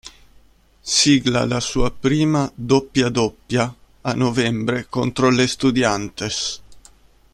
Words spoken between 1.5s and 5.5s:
sua prima doppia-doppia a novembre contro